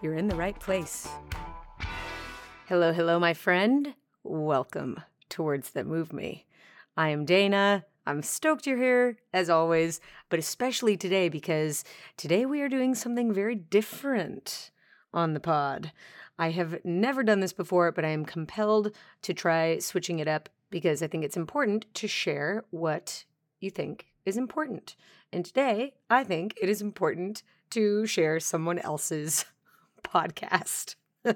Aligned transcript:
you're 0.00 0.14
in 0.14 0.28
the 0.28 0.36
right 0.36 0.58
place. 0.58 1.08
Hello, 2.68 2.92
hello, 2.92 3.18
my 3.18 3.34
friend. 3.34 3.94
Welcome 4.22 5.00
to 5.30 5.42
Words 5.42 5.70
That 5.70 5.86
Move 5.86 6.12
Me. 6.12 6.46
I 6.96 7.10
am 7.10 7.24
Dana. 7.24 7.84
I'm 8.06 8.22
stoked 8.22 8.66
you're 8.66 8.76
here, 8.76 9.18
as 9.32 9.50
always, 9.50 10.00
but 10.28 10.38
especially 10.38 10.96
today 10.96 11.28
because 11.28 11.84
today 12.16 12.46
we 12.46 12.60
are 12.60 12.68
doing 12.68 12.94
something 12.94 13.32
very 13.32 13.54
different 13.54 14.70
on 15.12 15.34
the 15.34 15.40
pod. 15.40 15.92
I 16.38 16.50
have 16.50 16.84
never 16.84 17.22
done 17.22 17.40
this 17.40 17.52
before, 17.52 17.90
but 17.92 18.04
I 18.04 18.10
am 18.10 18.24
compelled 18.24 18.92
to 19.22 19.34
try 19.34 19.78
switching 19.78 20.18
it 20.18 20.28
up 20.28 20.48
because 20.70 21.02
I 21.02 21.06
think 21.06 21.24
it's 21.24 21.36
important 21.36 21.86
to 21.94 22.08
share 22.08 22.64
what 22.70 23.24
you 23.60 23.70
think 23.70 24.06
is 24.24 24.36
important. 24.36 24.96
And 25.32 25.44
today, 25.44 25.94
I 26.10 26.24
think 26.24 26.54
it 26.60 26.68
is 26.68 26.82
important 26.82 27.42
to 27.70 28.06
share 28.06 28.38
someone 28.38 28.78
else's 28.78 29.46
podcast. 30.02 30.96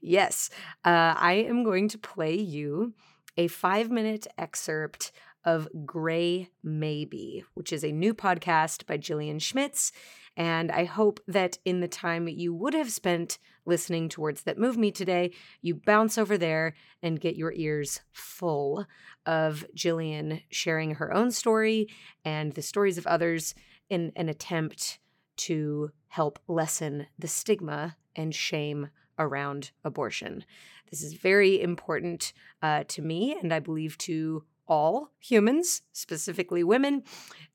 yes, 0.00 0.50
uh, 0.84 1.14
I 1.16 1.44
am 1.48 1.64
going 1.64 1.88
to 1.88 1.98
play 1.98 2.34
you 2.34 2.94
a 3.36 3.48
five 3.48 3.90
minute 3.90 4.26
excerpt 4.38 5.12
of 5.44 5.68
Gray 5.86 6.50
Maybe, 6.62 7.44
which 7.54 7.72
is 7.72 7.84
a 7.84 7.92
new 7.92 8.12
podcast 8.12 8.84
by 8.86 8.98
Jillian 8.98 9.40
Schmitz. 9.40 9.92
And 10.36 10.70
I 10.70 10.84
hope 10.84 11.20
that 11.28 11.58
in 11.64 11.80
the 11.80 11.88
time 11.88 12.28
you 12.28 12.52
would 12.52 12.74
have 12.74 12.90
spent 12.92 13.38
listening 13.64 14.08
to 14.10 14.20
words 14.20 14.42
that 14.42 14.58
move 14.58 14.76
me 14.76 14.90
today, 14.90 15.32
you 15.62 15.76
bounce 15.76 16.18
over 16.18 16.36
there 16.36 16.74
and 17.02 17.20
get 17.20 17.36
your 17.36 17.52
ears 17.54 18.00
full 18.12 18.86
of 19.24 19.64
Jillian 19.74 20.42
sharing 20.50 20.96
her 20.96 21.14
own 21.14 21.30
story 21.30 21.88
and 22.24 22.52
the 22.52 22.62
stories 22.62 22.98
of 22.98 23.06
others 23.06 23.54
in 23.88 24.12
an 24.16 24.28
attempt 24.28 24.98
to 25.36 25.90
help 26.08 26.38
lessen 26.48 27.06
the 27.18 27.28
stigma 27.28 27.96
and 28.14 28.34
shame 28.34 28.88
around 29.18 29.70
abortion. 29.84 30.44
This 30.90 31.02
is 31.02 31.14
very 31.14 31.60
important 31.60 32.32
uh, 32.62 32.84
to 32.88 33.02
me, 33.02 33.36
and 33.40 33.52
I 33.52 33.60
believe 33.60 33.98
to 33.98 34.44
all 34.68 35.12
humans, 35.20 35.82
specifically 35.92 36.64
women. 36.64 37.02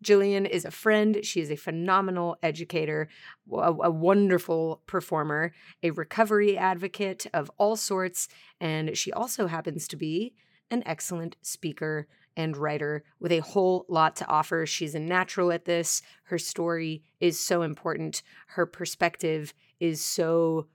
Jillian 0.03 0.49
is 0.49 0.65
a 0.65 0.71
friend. 0.71 1.19
She 1.23 1.41
is 1.41 1.51
a 1.51 1.57
phenomenal 1.57 2.37
educator, 2.41 3.09
a, 3.51 3.73
a, 3.73 3.91
wonderful 3.91 4.81
performer, 4.85 5.53
a 5.83 5.91
recovery 5.91 6.57
advocate 6.57 7.27
of 7.33 7.51
all 7.57 7.75
sorts, 7.75 8.27
and 8.59 8.97
she 8.97 9.11
also 9.11 9.47
happens 9.47 9.87
to 9.89 9.97
be 9.97 10.33
an 10.71 10.83
excellent 10.85 11.35
speaker 11.41 12.07
and 12.35 12.55
writer 12.55 13.03
with 13.19 13.31
a 13.31 13.39
whole 13.39 13.85
lot 13.89 14.15
to 14.15 14.27
offer. 14.27 14.65
She's 14.65 14.95
a 14.95 14.99
natural 14.99 15.51
at 15.51 15.65
this. 15.65 16.01
Her 16.23 16.37
story 16.37 17.03
is 17.19 17.39
so 17.39 17.61
important. 17.61 18.23
Her 18.47 18.65
perspective 18.65 19.53
is 19.79 20.01
so 20.01 20.67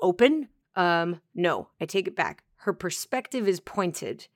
open. 0.00 0.48
Um, 0.74 1.20
no, 1.34 1.68
I 1.80 1.84
take 1.84 2.08
it 2.08 2.16
back. 2.16 2.44
Her 2.56 2.72
perspective 2.72 3.46
is 3.46 3.60
pointed 3.60 4.26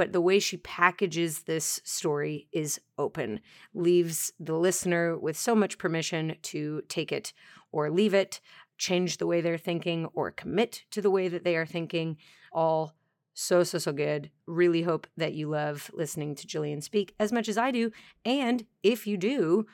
but 0.00 0.12
the 0.12 0.20
way 0.20 0.38
she 0.38 0.56
packages 0.56 1.42
this 1.42 1.80
story 1.84 2.48
is 2.52 2.80
open, 2.96 3.40
leaves 3.74 4.32
the 4.38 4.54
listener 4.54 5.18
with 5.18 5.36
so 5.36 5.54
much 5.54 5.78
permission 5.78 6.36
to 6.42 6.82
take 6.88 7.12
it 7.12 7.32
or 7.72 7.90
leave 7.90 8.14
it, 8.14 8.40
change 8.78 9.18
the 9.18 9.26
way 9.26 9.40
they're 9.40 9.58
thinking, 9.58 10.06
or 10.14 10.30
commit 10.30 10.84
to 10.90 11.02
the 11.02 11.10
way 11.10 11.28
that 11.28 11.44
they 11.44 11.54
are 11.54 11.66
thinking. 11.66 12.16
All 12.52 12.94
so, 13.34 13.62
so, 13.62 13.78
so 13.78 13.92
good. 13.92 14.30
Really 14.46 14.82
hope 14.82 15.06
that 15.16 15.34
you 15.34 15.48
love 15.48 15.90
listening 15.94 16.34
to 16.36 16.46
Jillian 16.46 16.82
speak 16.82 17.14
as 17.18 17.32
much 17.32 17.48
as 17.48 17.58
I 17.58 17.70
do. 17.70 17.90
And 18.24 18.66
if 18.82 19.06
you 19.06 19.16
do, 19.16 19.66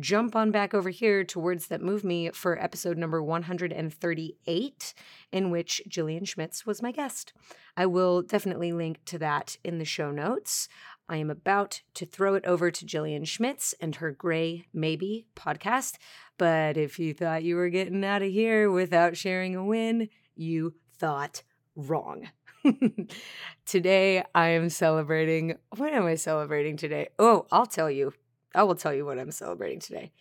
jump 0.00 0.34
on 0.34 0.50
back 0.50 0.72
over 0.72 0.90
here 0.90 1.22
to 1.24 1.38
Words 1.38 1.66
That 1.66 1.82
Move 1.82 2.04
Me 2.04 2.30
for 2.30 2.60
episode 2.62 2.96
number 2.96 3.22
138, 3.22 4.94
in 5.30 5.50
which 5.50 5.82
Jillian 5.88 6.26
Schmitz 6.26 6.64
was 6.64 6.82
my 6.82 6.92
guest. 6.92 7.32
I 7.76 7.86
will 7.86 8.22
definitely 8.22 8.72
link 8.72 9.04
to 9.06 9.18
that 9.18 9.56
in 9.62 9.78
the 9.78 9.84
show 9.84 10.10
notes. 10.10 10.68
I 11.08 11.16
am 11.16 11.30
about 11.30 11.82
to 11.94 12.06
throw 12.06 12.34
it 12.34 12.44
over 12.46 12.70
to 12.70 12.86
Jillian 12.86 13.26
Schmitz 13.26 13.74
and 13.80 13.96
her 13.96 14.12
Gray 14.12 14.66
Maybe 14.72 15.26
podcast. 15.36 15.96
But 16.38 16.76
if 16.76 16.98
you 16.98 17.12
thought 17.12 17.42
you 17.42 17.56
were 17.56 17.68
getting 17.68 18.04
out 18.04 18.22
of 18.22 18.30
here 18.30 18.70
without 18.70 19.16
sharing 19.16 19.54
a 19.54 19.64
win, 19.64 20.08
you 20.34 20.74
thought 20.98 21.42
wrong. 21.76 22.28
today 23.66 24.24
I 24.34 24.48
am 24.48 24.68
celebrating. 24.68 25.58
What 25.76 25.92
am 25.92 26.04
I 26.04 26.14
celebrating 26.14 26.76
today? 26.76 27.08
Oh, 27.18 27.46
I'll 27.50 27.66
tell 27.66 27.90
you. 27.90 28.12
I 28.54 28.62
will 28.64 28.74
tell 28.74 28.92
you 28.92 29.04
what 29.04 29.18
I'm 29.18 29.30
celebrating 29.30 29.80
today. 29.80 30.12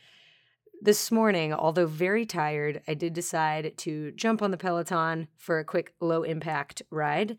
This 0.82 1.12
morning, 1.12 1.54
although 1.54 1.86
very 1.86 2.26
tired, 2.26 2.82
I 2.88 2.96
did 2.96 3.14
decide 3.14 3.78
to 3.80 4.12
jump 4.14 4.42
on 4.42 4.52
the 4.52 4.58
Peloton 4.58 5.28
for 5.38 5.60
a 5.60 5.66
quick 5.66 5.94
low 6.00 6.24
impact 6.24 6.82
ride, 6.90 7.38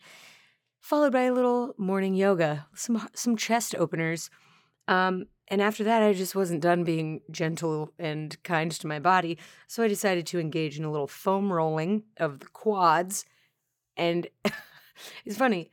followed 0.80 1.12
by 1.12 1.22
a 1.22 1.32
little 1.32 1.74
morning 1.76 2.14
yoga, 2.14 2.66
some 2.74 3.08
some 3.14 3.36
chest 3.36 3.74
openers. 3.74 4.30
Um, 4.86 5.26
and 5.48 5.60
after 5.60 5.82
that, 5.84 6.02
I 6.02 6.12
just 6.12 6.36
wasn't 6.36 6.62
done 6.62 6.84
being 6.84 7.20
gentle 7.30 7.92
and 7.98 8.40
kind 8.44 8.70
to 8.70 8.86
my 8.86 9.00
body, 9.00 9.38
so 9.66 9.82
I 9.82 9.88
decided 9.88 10.26
to 10.28 10.38
engage 10.38 10.78
in 10.78 10.84
a 10.84 10.90
little 10.90 11.08
foam 11.08 11.52
rolling 11.52 12.04
of 12.18 12.40
the 12.40 12.46
quads. 12.46 13.24
And 13.96 14.28
it's 15.24 15.36
funny, 15.36 15.70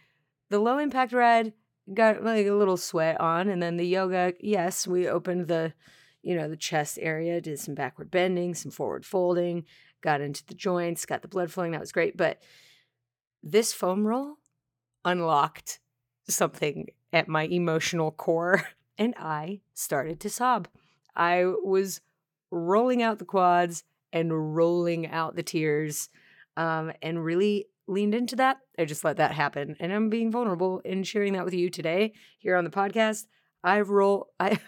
the 0.50 0.59
low 0.59 0.78
impact 0.78 1.13
ride 1.13 1.53
got 1.94 2.24
like 2.24 2.46
a 2.46 2.53
little 2.53 2.78
sweat 2.78 3.19
on 3.19 3.50
and 3.50 3.63
then 3.63 3.78
the 3.78 3.88
yoga 3.88 4.34
yes 4.40 4.85
we 4.85 5.07
opened 5.07 5.47
the 5.47 5.74
you 6.22 6.35
know 6.35 6.47
the 6.47 6.56
chest 6.56 7.00
area 7.02 7.41
did 7.41 7.58
some 7.58 7.74
backward 7.74 8.12
bending 8.12 8.53
some 8.53 8.72
forward 8.72 9.03
folding 9.03 9.66
got 10.02 10.22
into 10.22 10.46
the 10.46 10.53
joints 10.53 11.08
got 11.08 11.24
the 11.24 11.28
blood 11.28 11.52
flowing 11.52 11.72
that 11.72 11.79
was 11.79 11.91
great 11.91 12.16
but 12.16 12.40
this 13.41 13.74
foam 13.74 14.06
roll 14.06 14.35
unlocked 15.03 15.79
something 16.28 16.88
at 17.12 17.28
my 17.28 17.46
emotional 17.46 18.12
core 18.12 18.62
and 19.00 19.16
i 19.18 19.59
started 19.74 20.19
to 20.19 20.29
sob. 20.29 20.68
I 21.16 21.46
was 21.46 22.02
rolling 22.52 23.02
out 23.02 23.19
the 23.19 23.25
quads 23.25 23.84
and 24.13 24.56
rolling 24.56 25.08
out 25.08 25.35
the 25.35 25.44
tears 25.44 26.09
um, 26.56 26.91
and 27.02 27.24
really 27.24 27.68
leaned 27.90 28.16
into 28.16 28.36
that. 28.38 28.58
I 28.78 28.86
just 28.86 29.04
let 29.04 29.18
that 29.18 29.34
happen. 29.34 29.76
And 29.80 29.92
I'm 29.92 30.10
being 30.10 30.32
vulnerable 30.32 30.80
in 30.86 31.04
sharing 31.04 31.34
that 31.34 31.46
with 31.46 31.54
you 31.54 31.70
today 31.70 32.14
here 32.38 32.56
on 32.56 32.64
the 32.64 32.70
podcast. 32.70 33.26
I 33.64 33.82
roll, 33.82 34.30
I, 34.40 34.60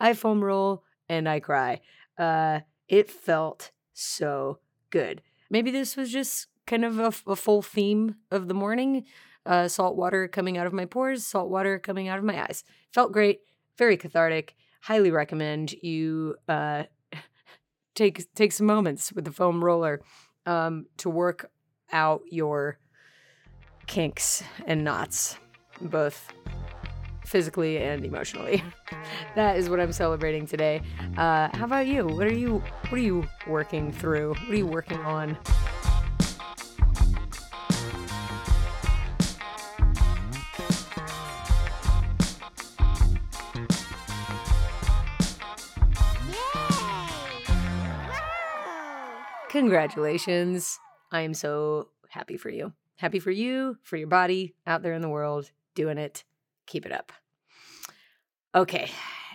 I 0.00 0.14
foam 0.14 0.42
roll 0.42 0.82
and 1.08 1.28
I 1.28 1.40
cry. 1.40 1.80
Uh, 2.18 2.60
it 2.88 3.10
felt 3.10 3.70
so 3.92 4.58
good. 4.90 5.22
Maybe 5.50 5.70
this 5.70 5.96
was 5.96 6.10
just 6.10 6.46
kind 6.66 6.84
of 6.84 6.98
a, 6.98 7.12
a 7.30 7.36
full 7.36 7.62
theme 7.62 8.16
of 8.30 8.48
the 8.48 8.54
morning. 8.54 9.04
Uh, 9.46 9.68
salt 9.68 9.96
water 9.96 10.28
coming 10.28 10.58
out 10.58 10.66
of 10.66 10.72
my 10.72 10.84
pores, 10.84 11.24
salt 11.24 11.50
water 11.50 11.78
coming 11.78 12.08
out 12.08 12.18
of 12.18 12.24
my 12.24 12.42
eyes. 12.42 12.62
Felt 12.92 13.12
great, 13.12 13.40
very 13.78 13.96
cathartic. 13.96 14.54
Highly 14.82 15.10
recommend 15.10 15.72
you 15.82 16.36
uh, 16.48 16.84
take 17.94 18.32
take 18.34 18.52
some 18.52 18.66
moments 18.66 19.12
with 19.12 19.24
the 19.24 19.32
foam 19.32 19.64
roller 19.64 20.02
um, 20.46 20.86
to 20.98 21.10
work 21.10 21.50
out 21.92 22.22
your 22.30 22.78
kinks 23.86 24.42
and 24.66 24.84
knots, 24.84 25.36
both 25.80 26.32
physically 27.24 27.78
and 27.78 28.04
emotionally. 28.04 28.62
that 29.34 29.56
is 29.56 29.68
what 29.68 29.80
I'm 29.80 29.92
celebrating 29.92 30.46
today. 30.46 30.82
Uh, 31.16 31.48
how 31.56 31.64
about 31.64 31.86
you? 31.86 32.06
What 32.06 32.26
are 32.26 32.32
you 32.32 32.62
What 32.88 32.94
are 32.94 32.98
you 32.98 33.26
working 33.46 33.92
through? 33.92 34.30
What 34.30 34.50
are 34.50 34.56
you 34.56 34.66
working 34.66 34.98
on? 34.98 35.38
Congratulations. 49.50 50.78
I 51.12 51.22
am 51.22 51.34
so 51.34 51.88
happy 52.08 52.36
for 52.36 52.50
you. 52.50 52.72
Happy 52.96 53.18
for 53.18 53.30
you, 53.30 53.78
for 53.82 53.96
your 53.96 54.08
body 54.08 54.54
out 54.66 54.82
there 54.82 54.94
in 54.94 55.02
the 55.02 55.08
world, 55.08 55.50
doing 55.74 55.98
it. 55.98 56.24
Keep 56.66 56.86
it 56.86 56.92
up. 56.92 57.12
Okay, 58.54 58.90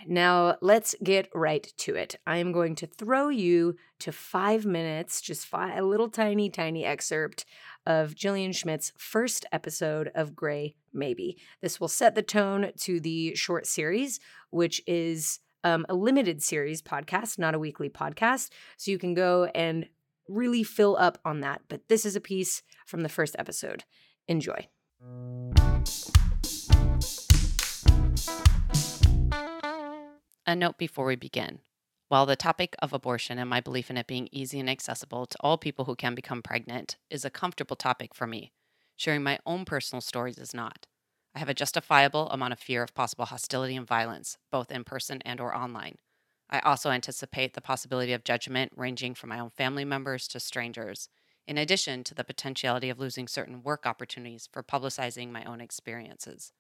now 0.08 0.58
let's 0.62 0.94
get 1.04 1.30
right 1.34 1.72
to 1.78 1.96
it. 1.96 2.16
I 2.28 2.38
am 2.38 2.52
going 2.52 2.76
to 2.76 2.88
throw 2.88 3.30
you 3.30 3.76
to 4.00 4.12
five 4.12 4.66
minutes, 4.66 5.22
just 5.22 5.48
a 5.54 5.82
little 5.82 6.10
tiny, 6.10 6.50
tiny 6.50 6.86
excerpt 6.86 7.46
of 7.86 8.14
Jillian 8.14 8.54
Schmitz's 8.54 8.92
first 8.98 9.46
episode 9.52 10.12
of 10.14 10.36
Grey 10.36 10.76
Maybe. 10.94 11.38
This 11.62 11.80
will 11.80 11.88
set 11.88 12.16
the 12.16 12.22
tone 12.22 12.72
to 12.82 13.00
the 13.00 13.36
short 13.36 13.66
series, 13.66 14.20
which 14.50 14.82
is 14.86 15.40
um, 15.64 15.86
a 15.90 15.96
limited 15.96 16.44
series 16.44 16.82
podcast, 16.82 17.40
not 17.40 17.56
a 17.56 17.60
weekly 17.60 17.90
podcast. 17.90 18.52
So 18.78 18.92
you 18.92 19.00
can 19.00 19.14
go 19.14 19.46
and 19.56 19.88
really 20.28 20.64
fill 20.64 20.98
up 20.98 21.20
on 21.26 21.42
that. 21.42 21.62
But 21.68 21.88
this 21.88 22.06
is 22.06 22.16
a 22.16 22.22
piece 22.22 22.62
from 22.86 23.04
the 23.04 23.10
first 23.10 23.36
episode. 23.38 23.84
Enjoy. 24.28 24.68
A 30.48 30.56
note 30.56 30.78
before 30.78 31.06
we 31.06 31.16
begin. 31.16 31.60
While 32.08 32.28
the 32.28 32.36
topic 32.36 32.76
of 32.80 32.94
abortion 32.94 33.40
and 33.40 33.50
my 33.50 33.62
belief 33.62 33.90
in 33.90 33.98
it 33.98 34.06
being 34.06 34.30
easy 34.32 34.60
and 34.60 34.70
accessible 34.70 35.26
to 35.26 35.38
all 35.40 35.58
people 35.58 35.86
who 35.86 35.96
can 35.96 36.14
become 36.14 36.44
pregnant 36.44 36.98
is 37.10 37.26
a 37.26 37.32
comfortable 37.32 37.76
topic 37.76 38.14
for 38.14 38.28
me, 38.28 38.52
sharing 38.96 39.24
my 39.24 39.40
own 39.46 39.66
personal 39.66 40.02
stories 40.02 40.38
is 40.38 40.54
not. 40.54 40.86
I 41.34 41.40
have 41.40 41.50
a 41.50 41.56
justifiable 41.56 42.30
amount 42.30 42.54
of 42.54 42.60
fear 42.60 42.84
of 42.84 42.94
possible 42.94 43.26
hostility 43.26 43.76
and 43.76 43.88
violence, 43.88 44.38
both 44.52 44.72
in 44.72 44.84
person 44.84 45.22
and 45.26 45.42
or 45.42 45.56
online. 45.56 45.98
I 46.50 46.60
also 46.60 46.92
anticipate 46.92 47.54
the 47.54 47.62
possibility 47.62 48.14
of 48.14 48.24
judgment 48.24 48.72
ranging 48.76 49.16
from 49.16 49.30
my 49.30 49.40
own 49.40 49.50
family 49.50 49.86
members 49.86 50.28
to 50.30 50.40
strangers, 50.40 51.10
in 51.48 51.58
addition 51.58 52.04
to 52.04 52.14
the 52.14 52.24
potentiality 52.24 52.90
of 52.90 53.00
losing 53.00 53.28
certain 53.28 53.64
work 53.64 53.86
opportunities 53.86 54.48
for 54.52 54.64
publicizing 54.64 55.32
my 55.32 55.44
own 55.44 55.62
experiences. 55.62 56.54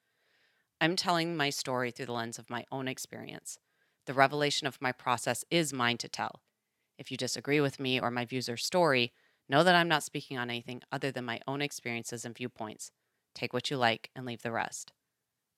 I'm 0.81 0.95
telling 0.95 1.37
my 1.37 1.49
story 1.49 1.91
through 1.91 2.07
the 2.07 2.13
lens 2.13 2.37
of 2.37 2.49
my 2.49 2.65
own 2.71 2.87
experience 2.87 3.57
the 4.05 4.13
revelation 4.13 4.67
of 4.67 4.81
my 4.81 4.91
process 4.91 5.43
is 5.49 5.73
mine 5.73 5.97
to 5.97 6.07
tell. 6.07 6.41
If 6.97 7.09
you 7.09 7.17
disagree 7.17 7.59
with 7.59 7.79
me 7.79 7.99
or 7.99 8.11
my 8.11 8.23
views 8.23 8.47
or 8.47 8.57
story, 8.57 9.13
know 9.49 9.63
that 9.63 9.75
I'm 9.75 9.87
not 9.87 10.03
speaking 10.03 10.37
on 10.37 10.49
anything 10.49 10.81
other 10.91 11.11
than 11.11 11.25
my 11.25 11.41
own 11.47 11.61
experiences 11.61 12.23
and 12.23 12.35
viewpoints. 12.35 12.91
Take 13.33 13.53
what 13.53 13.69
you 13.69 13.77
like 13.77 14.11
and 14.15 14.25
leave 14.25 14.43
the 14.43 14.51
rest. 14.51 14.93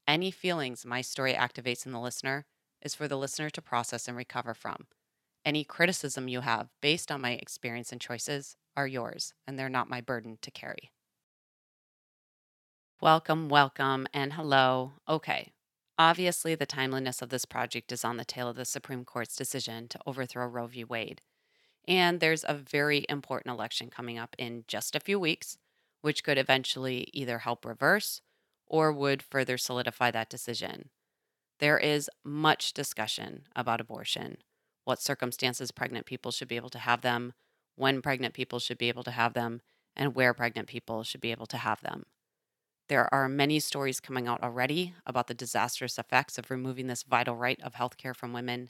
Any 0.07 0.31
feelings 0.31 0.85
my 0.85 1.01
story 1.01 1.33
activates 1.33 1.85
in 1.85 1.91
the 1.91 1.99
listener 1.99 2.45
is 2.81 2.95
for 2.95 3.07
the 3.07 3.17
listener 3.17 3.49
to 3.49 3.61
process 3.61 4.07
and 4.07 4.15
recover 4.15 4.53
from. 4.53 4.87
Any 5.45 5.63
criticism 5.63 6.27
you 6.27 6.41
have 6.41 6.69
based 6.81 7.11
on 7.11 7.21
my 7.21 7.31
experience 7.31 7.91
and 7.91 8.01
choices 8.01 8.55
are 8.75 8.87
yours, 8.87 9.33
and 9.45 9.57
they're 9.57 9.69
not 9.69 9.89
my 9.89 10.01
burden 10.01 10.37
to 10.41 10.51
carry. 10.51 10.91
Welcome, 13.01 13.49
welcome, 13.49 14.07
and 14.13 14.33
hello. 14.33 14.93
Okay, 15.07 15.53
Obviously, 15.99 16.53
the 16.53 16.67
timeliness 16.67 17.23
of 17.23 17.29
this 17.29 17.45
project 17.45 17.91
is 17.91 18.05
on 18.05 18.17
the 18.17 18.25
tail 18.25 18.47
of 18.47 18.55
the 18.55 18.65
Supreme 18.65 19.03
Court's 19.03 19.35
decision 19.35 19.87
to 19.87 19.99
overthrow 20.05 20.45
Roe 20.45 20.67
v. 20.67 20.83
Wade. 20.83 21.21
And 21.87 22.19
there's 22.19 22.45
a 22.47 22.53
very 22.53 23.05
important 23.09 23.53
election 23.53 23.89
coming 23.89 24.19
up 24.19 24.35
in 24.37 24.65
just 24.67 24.95
a 24.95 24.99
few 24.99 25.19
weeks, 25.19 25.57
which 26.01 26.23
could 26.23 26.37
eventually 26.37 27.09
either 27.13 27.39
help 27.39 27.65
reverse 27.65 28.21
or 28.67 28.91
would 28.91 29.23
further 29.23 29.57
solidify 29.57 30.11
that 30.11 30.29
decision. 30.29 30.89
There 31.59 31.77
is 31.77 32.09
much 32.23 32.73
discussion 32.73 33.47
about 33.55 33.81
abortion, 33.81 34.37
what 34.83 35.01
circumstances 35.01 35.71
pregnant 35.71 36.05
people 36.05 36.31
should 36.31 36.47
be 36.47 36.55
able 36.55 36.69
to 36.69 36.79
have 36.79 37.01
them, 37.01 37.33
when 37.75 38.01
pregnant 38.01 38.33
people 38.33 38.59
should 38.59 38.77
be 38.77 38.89
able 38.89 39.03
to 39.03 39.11
have 39.11 39.33
them, 39.33 39.61
and 39.95 40.15
where 40.15 40.33
pregnant 40.33 40.67
people 40.67 41.03
should 41.03 41.21
be 41.21 41.31
able 41.31 41.47
to 41.47 41.57
have 41.57 41.81
them. 41.81 42.05
There 42.89 43.13
are 43.13 43.27
many 43.27 43.59
stories 43.59 43.99
coming 43.99 44.27
out 44.27 44.43
already 44.43 44.93
about 45.05 45.27
the 45.27 45.33
disastrous 45.33 45.97
effects 45.97 46.37
of 46.37 46.49
removing 46.49 46.87
this 46.87 47.03
vital 47.03 47.35
right 47.35 47.59
of 47.61 47.73
healthcare 47.73 48.15
from 48.15 48.33
women, 48.33 48.69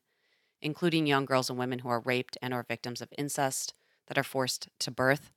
including 0.62 1.06
young 1.06 1.26
girls 1.26 1.50
and 1.50 1.60
women 1.60 1.80
who 1.80 1.90
are 1.90 2.00
raped 2.00 2.38
and 2.42 2.54
or 2.54 2.64
victims 2.64 3.02
of 3.02 3.14
incest 3.18 3.74
that 4.08 4.18
are 4.18 4.24
forced 4.24 4.70
to 4.80 4.92
birth 4.92 5.32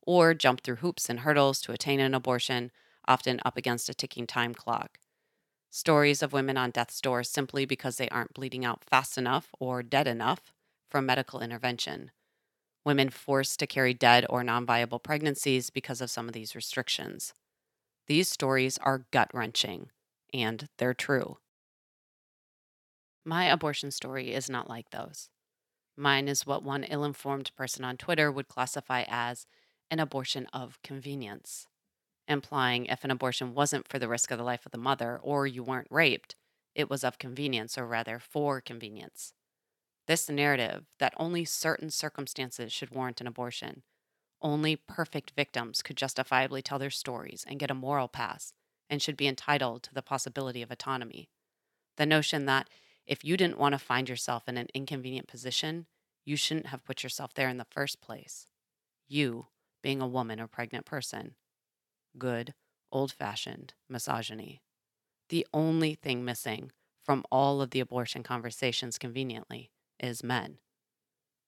or 0.00 0.34
jump 0.34 0.62
through 0.62 0.76
hoops 0.76 1.10
and 1.10 1.20
hurdles 1.20 1.60
to 1.60 1.72
attain 1.72 2.00
an 2.00 2.14
abortion, 2.14 2.70
often 3.06 3.40
up 3.44 3.56
against 3.56 3.88
a 3.88 3.94
ticking 3.94 4.26
time 4.26 4.54
clock. 4.54 4.98
Stories 5.74 6.22
of 6.22 6.34
women 6.34 6.58
on 6.58 6.70
death's 6.70 7.00
door 7.00 7.22
simply 7.22 7.64
because 7.64 7.96
they 7.96 8.10
aren't 8.10 8.34
bleeding 8.34 8.62
out 8.62 8.84
fast 8.84 9.16
enough 9.16 9.48
or 9.58 9.82
dead 9.82 10.06
enough 10.06 10.52
from 10.90 11.06
medical 11.06 11.40
intervention. 11.40 12.10
Women 12.84 13.08
forced 13.08 13.58
to 13.58 13.66
carry 13.66 13.94
dead 13.94 14.26
or 14.28 14.44
non 14.44 14.66
viable 14.66 14.98
pregnancies 14.98 15.70
because 15.70 16.02
of 16.02 16.10
some 16.10 16.28
of 16.28 16.34
these 16.34 16.54
restrictions. 16.54 17.32
These 18.06 18.28
stories 18.28 18.76
are 18.82 19.06
gut 19.12 19.30
wrenching, 19.32 19.88
and 20.34 20.68
they're 20.76 20.92
true. 20.92 21.38
My 23.24 23.46
abortion 23.46 23.90
story 23.92 24.34
is 24.34 24.50
not 24.50 24.68
like 24.68 24.90
those. 24.90 25.30
Mine 25.96 26.28
is 26.28 26.44
what 26.44 26.62
one 26.62 26.84
ill 26.84 27.02
informed 27.02 27.50
person 27.56 27.82
on 27.82 27.96
Twitter 27.96 28.30
would 28.30 28.46
classify 28.46 29.04
as 29.08 29.46
an 29.90 30.00
abortion 30.00 30.46
of 30.52 30.78
convenience, 30.84 31.66
implying 32.28 32.86
if 32.86 33.04
an 33.04 33.10
abortion 33.10 33.54
wasn't 33.54 33.88
for 33.88 33.98
the 33.98 34.08
risk 34.08 34.30
of 34.30 34.38
the 34.38 34.44
life 34.44 34.64
of 34.66 34.72
the 34.72 34.78
mother 34.78 35.18
or 35.22 35.46
you 35.46 35.62
weren't 35.62 35.88
raped, 35.90 36.36
it 36.74 36.88
was 36.88 37.04
of 37.04 37.18
convenience, 37.18 37.76
or 37.76 37.86
rather 37.86 38.18
for 38.18 38.60
convenience. 38.60 39.34
This 40.06 40.28
narrative 40.28 40.86
that 40.98 41.14
only 41.16 41.44
certain 41.44 41.90
circumstances 41.90 42.72
should 42.72 42.90
warrant 42.90 43.20
an 43.20 43.26
abortion 43.26 43.82
only 44.42 44.76
perfect 44.76 45.32
victims 45.36 45.82
could 45.82 45.96
justifiably 45.96 46.62
tell 46.62 46.78
their 46.78 46.90
stories 46.90 47.44
and 47.46 47.60
get 47.60 47.70
a 47.70 47.74
moral 47.74 48.08
pass 48.08 48.52
and 48.90 49.00
should 49.00 49.16
be 49.16 49.28
entitled 49.28 49.82
to 49.84 49.94
the 49.94 50.02
possibility 50.02 50.62
of 50.62 50.70
autonomy. 50.70 51.30
The 51.96 52.06
notion 52.06 52.46
that 52.46 52.68
if 53.06 53.24
you 53.24 53.36
didn't 53.36 53.58
want 53.58 53.72
to 53.74 53.78
find 53.78 54.08
yourself 54.08 54.48
in 54.48 54.56
an 54.56 54.68
inconvenient 54.74 55.28
position, 55.28 55.86
you 56.24 56.36
shouldn't 56.36 56.66
have 56.66 56.84
put 56.84 57.02
yourself 57.02 57.34
there 57.34 57.48
in 57.48 57.56
the 57.56 57.66
first 57.70 58.00
place. 58.00 58.46
You, 59.08 59.46
being 59.82 60.00
a 60.00 60.06
woman 60.06 60.40
or 60.40 60.46
pregnant 60.46 60.86
person. 60.86 61.34
Good, 62.18 62.54
old 62.90 63.12
fashioned 63.12 63.74
misogyny. 63.88 64.62
The 65.28 65.46
only 65.52 65.94
thing 65.94 66.24
missing 66.24 66.72
from 67.02 67.24
all 67.30 67.60
of 67.60 67.70
the 67.70 67.80
abortion 67.80 68.22
conversations, 68.22 68.98
conveniently, 68.98 69.70
is 69.98 70.22
men. 70.22 70.58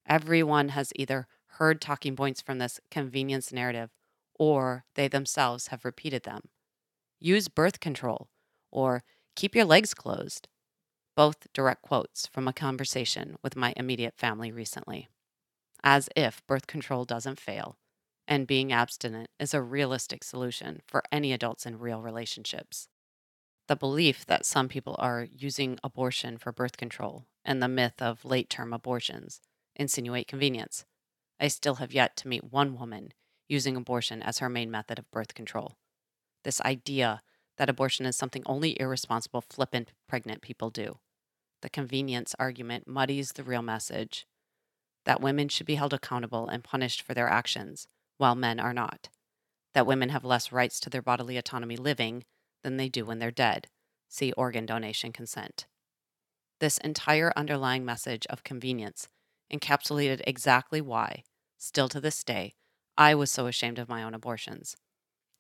Everyone 0.07 0.71
has 0.71 0.93
either 0.97 1.27
heard 1.47 1.81
talking 1.81 2.17
points 2.17 2.41
from 2.41 2.59
this 2.59 2.81
convenience 2.91 3.53
narrative, 3.53 3.91
or 4.39 4.85
they 4.95 5.09
themselves 5.09 5.69
have 5.69 5.85
repeated 5.85 6.25
them. 6.25 6.49
Use 7.21 7.49
birth 7.49 7.81
control, 7.81 8.29
or 8.71 9.05
keep 9.37 9.55
your 9.55 9.65
legs 9.65 9.95
closed. 9.95 10.49
Both 11.17 11.47
direct 11.53 11.83
quotes 11.83 12.27
from 12.27 12.49
a 12.49 12.53
conversation 12.53 13.37
with 13.43 13.57
my 13.57 13.73
immediate 13.77 14.15
family 14.17 14.51
recently. 14.51 15.09
As 15.83 16.09
if 16.17 16.45
birth 16.47 16.67
control 16.67 17.05
doesn't 17.05 17.39
fail, 17.39 17.77
and 18.27 18.47
being 18.47 18.73
abstinent 18.73 19.29
is 19.39 19.55
a 19.55 19.63
realistic 19.63 20.25
solution 20.25 20.81
for 20.87 21.03
any 21.13 21.33
adults 21.33 21.67
in 21.67 21.79
real 21.79 22.01
relationships. 22.01 22.89
The 23.67 23.77
belief 23.77 24.27
that 24.27 24.45
some 24.45 24.69
people 24.69 24.97
are 24.99 25.27
using 25.31 25.79
abortion 25.83 26.39
for 26.39 26.53
birth 26.53 26.77
control 26.77 27.27
and 27.45 27.63
the 27.63 27.69
myth 27.69 28.01
of 28.01 28.25
late 28.25 28.51
term 28.51 28.73
abortions 28.73 29.41
insinuate 29.77 30.29
convenience. 30.29 30.85
I 31.41 31.49
still 31.49 31.77
have 31.77 31.93
yet 31.93 32.17
to 32.19 32.29
meet 32.29 32.53
one 32.53 32.79
woman 32.79 33.13
using 33.49 33.77
abortion 33.77 34.23
as 34.23 34.39
her 34.39 34.49
main 34.49 34.71
method 34.71 34.99
of 34.99 35.11
birth 35.11 35.35
control. 35.35 35.77
This 36.45 36.61
idea 36.61 37.23
that 37.57 37.71
abortion 37.71 38.07
is 38.07 38.17
something 38.17 38.43
only 38.47 38.79
irresponsible, 38.81 39.41
flippant, 39.41 39.93
pregnant 40.09 40.43
people 40.43 40.71
do. 40.71 40.99
The 41.63 41.71
convenience 41.71 42.35
argument 42.39 42.87
muddies 42.87 43.33
the 43.33 43.43
real 43.43 43.63
message 43.63 44.27
that 45.05 45.21
women 45.21 45.49
should 45.49 45.67
be 45.67 45.75
held 45.77 45.93
accountable 45.93 46.49
and 46.49 46.65
punished 46.65 47.03
for 47.03 47.15
their 47.15 47.29
actions, 47.29 47.89
while 48.17 48.35
men 48.35 48.61
are 48.61 48.75
not. 48.75 49.09
That 49.75 49.87
women 49.87 50.11
have 50.11 50.25
less 50.25 50.53
rights 50.53 50.79
to 50.81 50.91
their 50.91 51.03
bodily 51.03 51.37
autonomy 51.37 51.77
living 51.77 52.25
than 52.63 52.77
they 52.77 52.89
do 52.89 53.05
when 53.05 53.19
they're 53.19 53.31
dead. 53.31 53.69
See 54.09 54.33
organ 54.33 54.67
donation 54.67 55.13
consent. 55.13 55.67
This 56.61 56.79
entire 56.79 57.33
underlying 57.37 57.85
message 57.85 58.27
of 58.29 58.45
convenience 58.45 59.09
encapsulated 59.53 60.23
exactly 60.27 60.81
why, 60.81 61.25
still 61.59 61.89
to 61.89 62.01
this 62.01 62.23
day, 62.25 62.55
I 62.97 63.15
was 63.15 63.31
so 63.31 63.47
ashamed 63.47 63.79
of 63.79 63.89
my 63.89 64.03
own 64.03 64.15
abortions. 64.15 64.77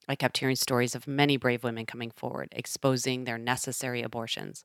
I 0.09 0.17
kept 0.17 0.39
hearing 0.39 0.57
stories 0.57 0.95
of 0.95 1.07
many 1.07 1.37
brave 1.37 1.65
women 1.65 1.87
coming 1.87 2.11
forward, 2.11 2.49
exposing 2.53 3.25
their 3.25 3.39
necessary 3.39 4.03
abortions, 4.03 4.65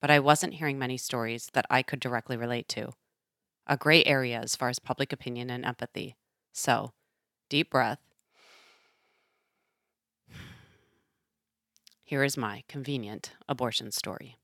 but 0.00 0.10
I 0.10 0.18
wasn't 0.18 0.54
hearing 0.54 0.78
many 0.78 0.96
stories 0.96 1.48
that 1.52 1.66
I 1.70 1.82
could 1.82 2.00
directly 2.00 2.36
relate 2.36 2.68
to. 2.70 2.92
A 3.66 3.76
gray 3.76 4.04
area 4.04 4.40
as 4.40 4.56
far 4.56 4.68
as 4.68 4.78
public 4.78 5.12
opinion 5.12 5.50
and 5.50 5.64
empathy. 5.64 6.16
So, 6.52 6.92
deep 7.48 7.70
breath. 7.70 7.98
Here 12.04 12.22
is 12.22 12.36
my 12.36 12.62
convenient 12.68 13.32
abortion 13.48 13.90
story. 13.90 14.36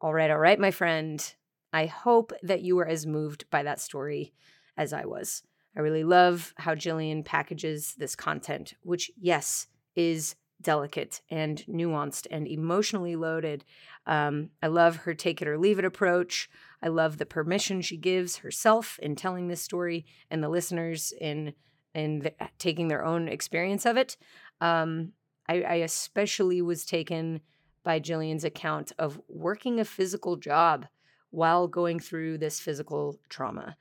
All 0.00 0.12
right, 0.12 0.30
all 0.30 0.38
right, 0.38 0.58
my 0.58 0.70
friend. 0.70 1.34
I 1.72 1.86
hope 1.86 2.32
that 2.42 2.62
you 2.62 2.76
were 2.76 2.86
as 2.86 3.06
moved 3.06 3.48
by 3.50 3.62
that 3.62 3.80
story 3.80 4.32
as 4.76 4.92
I 4.92 5.06
was. 5.06 5.42
I 5.76 5.80
really 5.80 6.04
love 6.04 6.52
how 6.56 6.74
Jillian 6.74 7.24
packages 7.24 7.94
this 7.96 8.14
content, 8.14 8.74
which, 8.82 9.10
yes, 9.16 9.66
is 9.96 10.36
delicate 10.60 11.20
and 11.30 11.64
nuanced 11.68 12.26
and 12.30 12.46
emotionally 12.46 13.16
loaded. 13.16 13.64
Um, 14.06 14.50
I 14.62 14.68
love 14.68 14.96
her 14.96 15.14
take 15.14 15.42
it 15.42 15.48
or 15.48 15.58
leave 15.58 15.78
it 15.78 15.84
approach. 15.84 16.48
I 16.82 16.88
love 16.88 17.18
the 17.18 17.26
permission 17.26 17.80
she 17.80 17.96
gives 17.96 18.38
herself 18.38 18.98
in 19.02 19.16
telling 19.16 19.48
this 19.48 19.62
story 19.62 20.06
and 20.30 20.42
the 20.42 20.48
listeners 20.48 21.12
in 21.20 21.54
in 21.94 22.18
the, 22.20 22.34
taking 22.58 22.88
their 22.88 23.04
own 23.04 23.28
experience 23.28 23.86
of 23.86 23.96
it. 23.96 24.16
Um, 24.60 25.12
I, 25.48 25.62
I 25.62 25.74
especially 25.76 26.60
was 26.60 26.84
taken 26.84 27.40
by 27.84 28.00
Jillian's 28.00 28.44
account 28.44 28.92
of 28.98 29.20
working 29.28 29.78
a 29.78 29.84
physical 29.84 30.36
job 30.36 30.86
while 31.30 31.68
going 31.68 32.00
through 32.00 32.38
this 32.38 32.60
physical 32.60 33.20
trauma. 33.28 33.76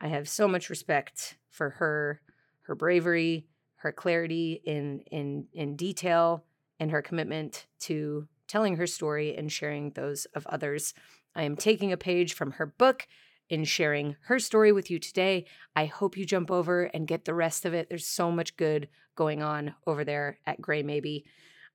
I 0.00 0.08
have 0.08 0.28
so 0.28 0.46
much 0.46 0.70
respect 0.70 1.36
for 1.50 1.70
her, 1.70 2.20
her 2.62 2.74
bravery, 2.74 3.46
her 3.78 3.92
clarity 3.92 4.60
in 4.64 5.00
in 5.10 5.46
in 5.52 5.76
detail, 5.76 6.44
and 6.78 6.90
her 6.90 7.02
commitment 7.02 7.66
to 7.80 8.28
telling 8.46 8.76
her 8.76 8.86
story 8.86 9.36
and 9.36 9.52
sharing 9.52 9.90
those 9.90 10.24
of 10.26 10.46
others. 10.46 10.94
I 11.34 11.42
am 11.42 11.56
taking 11.56 11.92
a 11.92 11.96
page 11.96 12.34
from 12.34 12.52
her 12.52 12.66
book 12.66 13.06
in 13.48 13.64
sharing 13.64 14.16
her 14.22 14.38
story 14.38 14.72
with 14.72 14.90
you 14.90 14.98
today. 14.98 15.46
I 15.74 15.86
hope 15.86 16.16
you 16.16 16.24
jump 16.24 16.50
over 16.50 16.84
and 16.84 17.06
get 17.06 17.24
the 17.24 17.34
rest 17.34 17.64
of 17.64 17.74
it. 17.74 17.88
There's 17.88 18.06
so 18.06 18.30
much 18.30 18.56
good 18.56 18.88
going 19.14 19.42
on 19.42 19.74
over 19.86 20.04
there 20.04 20.38
at 20.46 20.60
Grey 20.60 20.82
Maybe. 20.82 21.24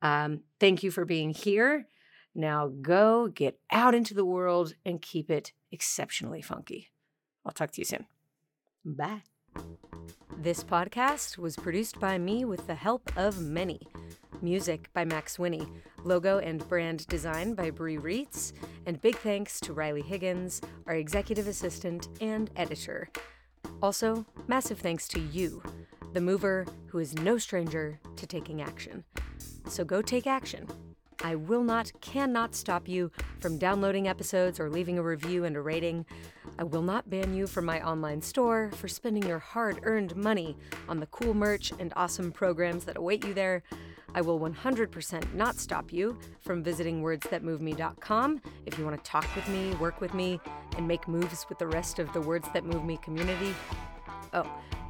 Um, 0.02 0.42
thank 0.60 0.84
you 0.84 0.92
for 0.92 1.06
being 1.06 1.32
here. 1.32 1.88
Now 2.36 2.68
go 2.68 3.28
get 3.28 3.60
out 3.72 3.96
into 3.96 4.14
the 4.14 4.26
world 4.26 4.74
and 4.86 5.02
keep 5.02 5.30
it 5.30 5.54
exceptionally 5.72 6.42
funky. 6.42 6.90
I'll 7.46 7.52
talk 7.52 7.72
to 7.72 7.82
you 7.82 7.86
soon. 7.86 8.06
Bye. 8.86 9.24
This 10.38 10.64
podcast 10.64 11.38
was 11.38 11.56
produced 11.56 12.00
by 12.00 12.18
me 12.18 12.44
with 12.44 12.68
the 12.68 12.76
help 12.76 13.12
of 13.16 13.42
many. 13.42 13.80
Music 14.42 14.90
by 14.94 15.06
Max 15.06 15.40
Winnie, 15.40 15.68
logo 16.04 16.40
and 16.40 16.68
brand 16.68 17.08
design 17.08 17.54
by 17.54 17.70
Brie 17.70 17.98
Reitz, 17.98 18.52
and 18.86 19.02
big 19.02 19.16
thanks 19.16 19.60
to 19.62 19.72
Riley 19.72 20.02
Higgins, 20.02 20.60
our 20.86 20.96
executive 20.96 21.48
assistant 21.48 22.10
and 22.20 22.50
editor. 22.58 23.10
Also, 23.82 24.26
massive 24.48 24.80
thanks 24.80 25.08
to 25.08 25.20
you, 25.20 25.64
the 26.12 26.22
mover 26.22 26.66
who 26.88 27.00
is 27.00 27.14
no 27.16 27.38
stranger 27.38 28.00
to 28.18 28.28
taking 28.28 28.62
action. 28.62 29.04
So 29.68 29.86
go 29.86 30.02
take 30.02 30.28
action. 30.28 30.68
I 31.24 31.36
will 31.36 31.64
not, 31.64 31.92
cannot 32.02 32.54
stop 32.54 32.88
you 32.88 33.10
from 33.40 33.58
downloading 33.58 34.10
episodes 34.10 34.60
or 34.60 34.70
leaving 34.70 35.00
a 35.00 35.04
review 35.04 35.46
and 35.46 35.56
a 35.56 35.62
rating. 35.62 36.06
I 36.60 36.66
will 36.66 36.82
not 36.82 37.10
ban 37.10 37.34
you 37.34 37.48
from 37.48 37.66
my 37.66 37.82
online 37.82 38.22
store 38.22 38.70
for 38.76 38.90
spending 38.90 39.24
your 39.24 39.40
hard 39.40 39.80
earned 39.84 40.18
money 40.18 40.58
on 40.90 41.00
the 41.00 41.06
cool 41.08 41.34
merch 41.34 41.72
and 41.80 41.94
awesome 41.96 42.32
programs 42.32 42.84
that 42.86 42.98
await 42.98 43.26
you 43.26 43.34
there. 43.34 43.64
I 44.14 44.22
will 44.22 44.40
100% 44.40 45.34
not 45.34 45.56
stop 45.56 45.92
you 45.92 46.20
from 46.42 46.62
visiting 46.62 47.02
wordsthatmoveme.com 47.02 48.42
if 48.66 48.78
you 48.78 48.86
want 48.86 49.04
to 49.04 49.10
talk 49.10 49.26
with 49.36 49.48
me, 49.48 49.74
work 49.76 50.02
with 50.02 50.14
me, 50.14 50.40
and 50.78 50.88
make 50.88 51.08
moves 51.08 51.48
with 51.50 51.58
the 51.58 51.68
rest 51.68 52.00
of 52.00 52.12
the 52.14 52.22
Words 52.22 52.48
That 52.54 52.66
Move 52.66 52.84
Me 52.84 52.98
community. 52.98 53.56
Oh, 54.34 54.48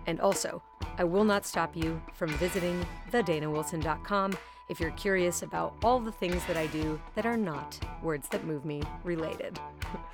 and 0.08 0.20
also, 0.20 0.62
I 0.98 1.04
will 1.04 1.24
not 1.24 1.46
stop 1.46 1.75
you 1.75 2.02
from 2.13 2.30
visiting 2.32 2.86
thedanawilson.com 3.12 4.34
if 4.70 4.79
you're 4.79 4.91
curious 4.91 5.41
about 5.41 5.75
all 5.84 6.00
the 6.00 6.12
things 6.12 6.46
that 6.46 6.58
I 6.58 6.67
do 6.67 7.00
that 7.15 7.25
are 7.25 7.38
not 7.38 7.79
Words 8.01 8.27
That 8.29 8.46
Move 8.46 8.65
Me 8.65 8.82
related. 9.03 9.60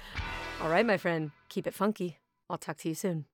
all 0.61 0.69
right, 0.69 0.85
my 0.85 0.97
friend, 0.97 1.31
keep 1.49 1.67
it 1.67 1.73
funky. 1.73 2.17
I'll 2.49 2.57
talk 2.57 2.77
to 2.77 2.89
you 2.89 2.95
soon. 2.95 3.25